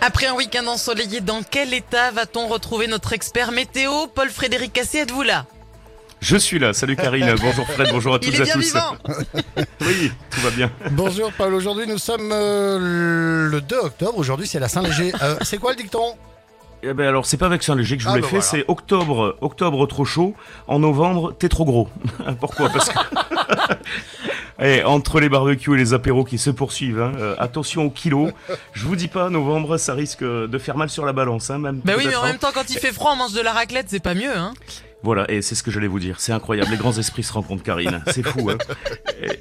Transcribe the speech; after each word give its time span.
Après 0.00 0.26
un 0.26 0.34
week-end 0.34 0.66
ensoleillé, 0.66 1.20
dans 1.20 1.42
quel 1.42 1.74
état 1.74 2.10
va-t-on 2.10 2.46
retrouver 2.48 2.86
notre 2.86 3.12
expert 3.12 3.50
météo? 3.50 4.06
Paul-Frédéric 4.14 4.72
Cassé, 4.72 4.98
êtes-vous 4.98 5.22
là? 5.22 5.46
Je 6.20 6.36
suis 6.36 6.58
là. 6.58 6.72
Salut 6.72 6.96
Karine. 6.96 7.34
Bonjour 7.40 7.66
Fred. 7.68 7.88
Bonjour 7.92 8.14
à 8.14 8.18
toutes 8.18 8.28
Il 8.32 8.34
et 8.34 8.38
est 8.38 8.40
à 8.42 8.44
bien 8.44 8.54
tous. 8.54 8.60
vivant 8.60 8.96
Oui, 9.82 10.12
tout 10.30 10.40
va 10.40 10.50
bien. 10.50 10.70
Bonjour 10.92 11.32
Paul, 11.32 11.54
aujourd'hui 11.54 11.86
nous 11.86 11.98
sommes 11.98 12.30
euh, 12.32 13.48
le 13.50 13.60
2 13.60 13.76
octobre, 13.76 14.16
aujourd'hui 14.18 14.46
c'est 14.46 14.58
la 14.60 14.68
Saint-Léger. 14.68 15.12
Euh, 15.22 15.36
c'est 15.42 15.58
quoi 15.58 15.72
le 15.72 15.76
dicton? 15.76 16.14
Eh 16.82 16.92
ben 16.92 17.08
alors, 17.08 17.26
c'est 17.26 17.36
pas 17.38 17.46
avec 17.46 17.62
Saint-Léger 17.62 17.96
que 17.96 18.02
je 18.02 18.08
vous 18.08 18.12
Ah 18.12 18.16
l'ai 18.16 18.22
ben 18.22 18.28
fait. 18.28 18.36
voilà. 18.36 18.46
C'est 18.50 18.64
octobre, 18.68 19.36
octobre 19.40 19.86
trop 19.86 20.04
chaud. 20.04 20.34
En 20.68 20.78
novembre, 20.78 21.34
t'es 21.36 21.48
trop 21.48 21.64
gros. 21.64 21.88
Pourquoi? 22.38 22.68
Parce 22.68 22.90
que 22.90 22.94
Et 24.60 24.82
entre 24.84 25.20
les 25.20 25.28
barbecues 25.28 25.74
et 25.74 25.76
les 25.76 25.92
apéros 25.92 26.24
qui 26.24 26.38
se 26.38 26.50
poursuivent, 26.50 27.00
hein, 27.00 27.12
euh, 27.18 27.34
attention 27.38 27.84
au 27.84 27.90
kilo. 27.90 28.30
Je 28.72 28.84
vous 28.86 28.96
dis 28.96 29.08
pas, 29.08 29.28
novembre, 29.28 29.76
ça 29.76 29.94
risque 29.94 30.24
de 30.24 30.58
faire 30.58 30.76
mal 30.76 30.88
sur 30.88 31.04
la 31.04 31.12
balance, 31.12 31.50
hein, 31.50 31.58
même. 31.58 31.80
Bah 31.84 31.94
oui, 31.96 32.04
mais 32.06 32.16
en 32.16 32.22
hein. 32.22 32.28
même 32.28 32.38
temps, 32.38 32.52
quand 32.54 32.70
il 32.70 32.78
fait 32.78 32.92
froid, 32.92 33.12
on 33.12 33.16
mange 33.16 33.34
de 33.34 33.42
la 33.42 33.52
raclette, 33.52 33.86
c'est 33.88 34.00
pas 34.00 34.14
mieux, 34.14 34.34
hein 34.34 34.54
Voilà, 35.02 35.30
et 35.30 35.40
c'est 35.42 35.54
ce 35.54 35.62
que 35.62 35.70
j'allais 35.70 35.86
vous 35.86 36.00
dire. 36.00 36.18
C'est 36.18 36.32
incroyable. 36.32 36.68
Les 36.70 36.76
grands 36.76 36.96
esprits 36.98 37.22
se 37.22 37.32
rencontrent, 37.32 37.62
Karine. 37.62 38.02
C'est 38.08 38.26
fou, 38.26 38.50
hein. 38.50 38.56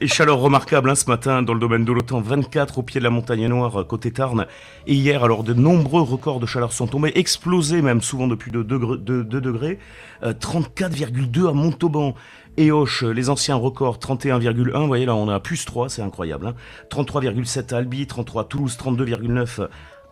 Et- 0.02 0.06
chaleur 0.08 0.38
remarquable, 0.38 0.90
hein, 0.90 0.96
ce 0.96 1.10
matin, 1.10 1.42
dans 1.42 1.54
le 1.54 1.60
domaine 1.60 1.86
de 1.86 1.92
l'OTAN. 1.92 2.22
24 2.22 2.78
au 2.80 2.84
pied 2.84 3.00
de 3.00 3.04
la 3.04 3.10
montagne 3.10 3.48
noire, 3.48 3.80
euh, 3.82 3.84
côté 3.84 4.12
Tarn. 4.12 4.46
Et 4.86 4.94
hier, 4.94 5.24
alors, 5.24 5.44
de 5.44 5.54
nombreux 5.54 6.02
records 6.02 6.40
de 6.40 6.46
chaleur 6.46 6.72
sont 6.72 6.88
tombés, 6.88 7.12
explosés 7.16 7.82
même, 7.82 8.02
souvent 8.02 8.28
depuis 8.28 8.52
2 8.52 8.64
degrés. 8.64 8.98
de- 9.00 9.24
de 9.24 9.40
degrés. 9.40 9.80
Euh, 10.24 10.34
34,2 10.34 11.48
à 11.48 11.54
Montauban. 11.54 12.14
Et 12.58 12.70
euh, 12.72 12.86
les 13.14 13.30
anciens 13.30 13.56
records, 13.56 13.98
31,1. 14.00 14.82
Vous 14.82 14.88
voyez, 14.88 15.06
là, 15.06 15.16
on 15.16 15.28
a 15.30 15.40
plus 15.40 15.66
3, 15.66 15.90
c'est 15.90 16.02
incroyable. 16.02 16.48
Hein. 16.48 16.54
33,7 16.90 17.74
à 17.74 17.78
Albi, 17.78 18.06
33 18.08 18.44
à 18.44 18.46
Toulouse, 18.46 18.78
32,9 18.78 19.62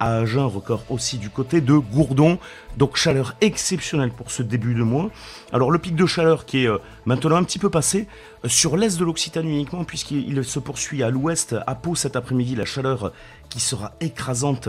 à 0.03 0.17
Agen, 0.17 0.45
record 0.45 0.84
aussi 0.89 1.17
du 1.17 1.30
côté 1.30 1.62
de 1.62 1.73
Gourdon. 1.73 2.37
Donc 2.76 2.98
chaleur 2.98 3.35
exceptionnelle 3.40 4.12
pour 4.12 4.32
ce 4.32 4.43
début 4.43 4.73
de 4.73 4.84
mois. 4.84 5.09
Alors 5.54 5.71
le 5.71 5.79
pic 5.79 5.96
de 5.96 6.05
chaleur 6.05 6.46
qui 6.46 6.65
est 6.65 6.68
euh, 6.68 6.79
maintenant 7.05 7.37
un 7.37 7.43
petit 7.43 7.59
peu 7.59 7.70
passé 7.70 8.07
euh, 8.43 8.49
sur 8.49 8.76
l'est 8.76 8.99
de 8.99 9.05
l'Occitanie 9.05 9.54
uniquement 9.54 9.85
puisqu'il 9.85 10.27
il 10.27 10.43
se 10.43 10.59
poursuit 10.59 11.04
à 11.04 11.09
l'ouest, 11.09 11.55
à 11.65 11.76
Pau 11.76 11.96
cet 11.96 12.18
après-midi, 12.18 12.55
la 12.55 12.65
chaleur 12.65 13.13
qui 13.49 13.62
sera 13.62 13.93
écrasante 14.01 14.68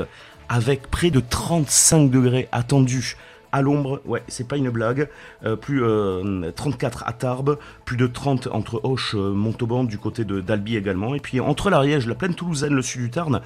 avec 0.49 0.89
près 0.89 1.11
de 1.11 1.21
35 1.21 2.11
degrés 2.11 2.49
attendus. 2.53 3.17
À 3.55 3.63
l'ombre, 3.63 4.01
ouais, 4.05 4.25
c'est 4.27 4.49
pas 4.49 4.57
une 4.57 4.69
blague. 4.69 5.09
Euh, 5.45 5.55
plus 5.55 5.85
euh, 5.85 6.51
34 6.57 7.05
à 7.07 7.13
Tarbes, 7.13 7.57
plus 7.85 7.97
de 7.97 8.09
30 8.09 8.49
entre 8.51 8.81
Auch, 8.83 9.15
euh, 9.15 9.33
Montauban, 9.33 9.85
du 9.85 9.97
côté 9.97 10.25
de 10.25 10.41
d'Albi 10.41 10.77
également. 10.77 11.15
Et 11.15 11.21
puis 11.21 11.39
entre 11.39 11.71
l'Ariège, 11.71 12.09
la 12.09 12.17
plaine 12.17 12.35
toulousaine, 12.35 12.75
le 12.75 12.83
sud 12.83 13.03
du 13.03 13.11
Tarn, 13.11 13.41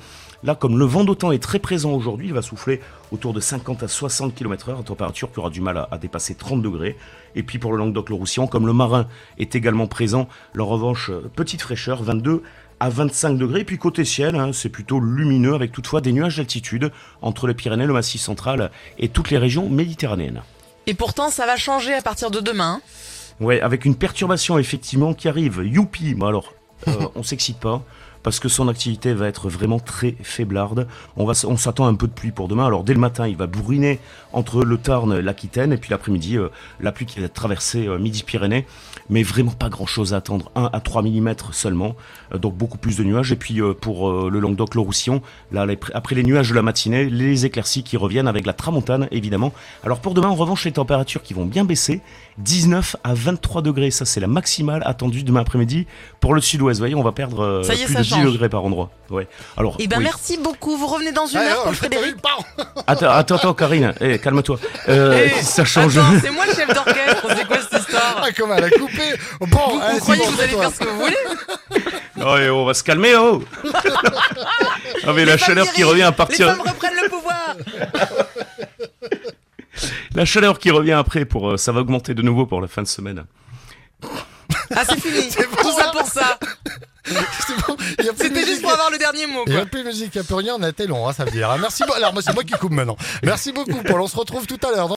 Là, 0.45 0.55
comme 0.55 0.79
le 0.79 0.85
vent 0.85 1.03
d'autant 1.03 1.33
est 1.33 1.43
très 1.43 1.59
présent 1.59 1.91
aujourd'hui, 1.91 2.29
il 2.29 2.33
va 2.33 2.43
souffler 2.43 2.81
autour 3.11 3.33
de 3.33 3.41
50 3.41 3.83
à 3.83 3.89
60 3.89 4.35
km 4.37 4.69
heure, 4.69 4.85
température 4.85 5.33
qui 5.33 5.41
aura 5.41 5.51
du 5.51 5.61
mal 5.61 5.87
à, 5.91 5.99
dépasser 5.99 6.37
30 6.37 6.63
degrés. 6.63 6.97
Et 7.35 7.43
puis 7.43 7.59
pour 7.59 7.73
le 7.73 7.79
Languedoc-le-Roussillon, 7.79 8.47
comme 8.47 8.67
le 8.67 8.73
marin 8.73 9.09
est 9.39 9.57
également 9.57 9.89
présent, 9.89 10.29
en 10.57 10.65
revanche, 10.65 11.11
euh, 11.11 11.29
petite 11.35 11.61
fraîcheur, 11.61 12.05
22 12.05 12.43
à 12.81 12.89
25 12.89 13.37
degrés. 13.39 13.61
Et 13.61 13.65
puis 13.65 13.79
côté 13.79 14.05
ciel, 14.05 14.37
hein, 14.37 14.51
c'est 14.53 14.69
plutôt 14.69 15.01
lumineux 15.01 15.55
avec 15.55 15.73
toutefois 15.73 16.01
des 16.01 16.13
nuages 16.13 16.37
d'altitude 16.37 16.93
entre 17.23 17.47
les 17.47 17.55
Pyrénées, 17.55 17.87
le 17.87 17.93
Massif 17.93 18.21
central 18.21 18.71
et 18.99 19.09
toutes 19.09 19.31
les 19.31 19.39
régions 19.39 19.69
méditerranéennes. 19.69 20.43
Et 20.87 20.95
pourtant, 20.95 21.31
ça 21.31 21.47
va 21.47 21.57
changer 21.57 21.93
à 21.95 22.03
partir 22.03 22.31
de 22.31 22.41
demain. 22.41 22.81
hein. 22.81 22.83
Ouais, 23.41 23.61
avec 23.61 23.85
une 23.85 23.95
perturbation 23.95 24.59
effectivement 24.59 25.15
qui 25.15 25.29
arrive. 25.29 25.63
Youpi 25.65 26.15
Bon 26.15 26.27
alors, 26.27 26.55
euh, 26.89 26.93
on 27.15 27.23
s'excite 27.23 27.59
pas 27.59 27.83
parce 28.23 28.41
que 28.41 28.49
son 28.49 28.69
activité 28.69 29.15
va 29.15 29.29
être 29.29 29.49
vraiment 29.49 29.79
très 29.81 30.17
faiblarde. 30.23 30.87
On, 31.17 31.25
va, 31.25 31.33
on 31.47 31.57
s'attend 31.57 31.87
à 31.87 31.89
un 31.89 31.95
peu 31.95 32.07
de 32.07 32.13
pluie 32.13 32.31
pour 32.33 32.49
demain. 32.49 32.67
Alors 32.67 32.85
dès 32.85 32.95
le 32.95 33.01
matin, 33.01 33.27
il 33.29 33.37
va 33.37 33.47
bourriner 33.47 33.99
entre 34.33 34.63
le 34.65 34.77
Tarn, 34.79 35.19
l'Aquitaine, 35.19 35.73
et 35.73 35.77
puis 35.79 35.91
l'après-midi, 35.91 36.37
euh, 36.37 36.49
la 36.81 36.93
pluie 36.93 37.07
qui 37.07 37.21
va 37.21 37.29
traverser 37.29 37.87
euh, 37.87 37.99
Midi-Pyrénées. 37.99 38.67
Mais 39.11 39.23
vraiment 39.23 39.53
pas 39.53 39.69
grand-chose 39.71 40.13
à 40.13 40.19
attendre, 40.19 40.51
1 40.55 40.69
à 40.73 40.81
3 40.81 41.03
mm 41.03 41.35
seulement. 41.53 41.95
Euh, 42.35 42.39
donc 42.39 42.55
beaucoup 42.57 42.79
plus 42.79 42.97
de 42.97 43.05
nuages. 43.05 43.33
Et 43.33 43.37
puis 43.37 43.61
pour 43.81 44.29
le 44.31 44.39
Languedoc, 44.41 44.75
le 44.75 44.81
Roussillon, 44.81 45.23
là, 45.53 45.65
les- 45.67 45.79
après 45.95 46.15
les 46.15 46.23
nuages 46.23 46.51
de 46.51 46.55
la 46.55 46.63
matinée, 46.63 47.09
les 47.09 47.47
éclaircies 47.47 47.83
qui 47.83 47.97
reviennent 47.97 48.29
avec 48.29 48.45
la 48.47 48.53
tramontane, 48.53 49.09
évidemment. 49.11 49.53
Alors 49.85 50.01
pour 50.01 50.15
demain, 50.15 50.29
en 50.29 50.35
revanche, 50.35 50.65
les 50.65 50.73
températures 50.73 51.23
qui 51.23 51.35
vont 51.35 51.47
bien 51.47 51.65
baisser. 51.65 52.01
19 52.39 52.97
à 53.03 53.15
23 53.15 53.63
degrés, 53.63 53.91
ça 53.91 54.05
c'est 54.05 54.21
la 54.21 54.27
maximale 54.29 54.83
attendue 54.87 55.23
demain 55.25 55.41
après-midi 55.41 55.87
pour 56.21 56.35
le 56.35 56.41
sud-ouest. 56.41 56.79
Voyez, 56.79 56.95
on 56.95 57.03
va 57.03 57.13
perdre 57.13 57.63
Ça 57.65 57.75
y 57.75 57.81
est, 57.83 57.85
plus 57.87 57.95
ça 57.95 58.03
de 58.03 58.08
10 58.09 58.15
change. 58.15 58.33
degrés 58.33 58.49
par 58.49 58.65
endroit. 58.65 58.91
Ouais. 59.11 59.27
Alors, 59.57 59.77
Eh 59.79 59.87
ben, 59.87 59.99
oui. 59.99 60.05
merci 60.05 60.37
beaucoup. 60.39 60.77
Vous 60.77 60.87
revenez 60.87 61.13
dans 61.13 61.27
une 61.27 61.39
Ah, 61.39 61.43
heure, 61.67 61.71
vu, 61.73 62.17
pardon. 62.23 62.45
Attends, 62.87 63.11
attends, 63.11 63.37
attends, 63.37 63.55
Karine, 63.55 63.95
Eh, 64.01 64.19
calme-toi. 64.19 64.59
Euh, 64.89 65.27
Eh, 65.39 65.43
ça 65.43 65.65
change. 65.65 65.99
C'est 66.23 66.31
moi 66.31 66.45
le 66.47 66.55
chef 66.55 66.69
d'orchestre. 66.69 67.27
C'est 67.37 67.47
quoi 67.47 67.57
cette 67.61 67.81
histoire 67.83 68.23
Ah, 68.23 68.29
comment 68.37 68.55
elle 68.57 68.65
a 68.65 68.71
coupé 68.71 69.15
Bon, 69.41 69.47
Vous, 69.49 69.81
allez, 69.81 69.93
vous 69.93 69.95
c'est 69.95 70.01
croyez 70.01 70.23
bon, 70.23 70.27
que 70.31 70.35
vous 70.35 70.41
allez 70.43 70.53
toi. 70.53 70.61
faire 70.63 70.73
ce 70.73 70.79
que 70.79 70.89
vous 70.89 71.01
voulez 71.01 71.17
Ouais, 72.17 72.51
on 72.51 72.65
va 72.65 72.75
se 72.75 72.83
calmer, 72.83 73.15
oh 73.17 73.43
Ah 75.07 75.13
mais 75.15 75.25
la 75.25 75.33
Les 75.33 75.39
chaleur 75.39 75.73
qui 75.73 75.85
revient 75.85 76.03
à 76.03 76.11
Les 76.11 76.17
partir, 76.17 76.49
femmes 76.49 76.61
reprennent 76.67 76.97
le 77.03 77.09
pouvoir 77.09 77.55
la 80.15 80.25
chaleur 80.25 80.59
qui 80.59 80.71
revient 80.71 80.93
après 80.93 81.25
pour, 81.25 81.51
euh, 81.53 81.57
ça 81.57 81.71
va 81.71 81.81
augmenter 81.81 82.13
de 82.15 82.23
nouveau 82.23 82.47
pour 82.47 82.61
la 82.61 82.67
fin 82.67 82.83
de 82.83 82.89
semaine. 82.89 83.25
Ah, 84.75 84.83
c'est 84.89 85.01
fini. 85.01 85.29
Tout 85.31 85.71
ça 85.73 85.91
pour 85.93 86.07
ça. 86.07 86.39
C'était 88.17 88.47
juste 88.47 88.63
pour 88.63 88.73
avoir 88.73 88.91
le 88.91 88.99
dernier 88.99 89.27
mot, 89.27 89.45
Il 89.47 89.55
n'y 89.55 89.59
a 89.59 89.67
plus 89.67 89.83
de 89.83 89.87
musique, 89.87 90.15
il 90.15 90.19
n'y 90.19 90.23
a 90.23 90.25
plus 90.25 90.35
rien, 90.35 90.55
on 90.59 90.63
a 90.63 90.69
été 90.69 90.87
long, 90.87 91.09
hein, 91.09 91.13
ça 91.13 91.25
veut 91.25 91.31
dire. 91.31 91.55
Merci 91.61 91.83
beaucoup. 91.85 91.97
Alors, 91.97 92.13
moi, 92.13 92.23
c'est 92.23 92.33
moi 92.33 92.45
qui 92.45 92.53
coupe 92.53 92.73
maintenant. 92.73 92.97
Merci 93.23 93.53
beaucoup, 93.53 93.83
Paul. 93.83 94.01
On 94.01 94.07
se 94.09 94.17
retrouve 94.17 94.47
tout 94.47 94.59
à 94.67 94.71
l'heure. 94.71 94.89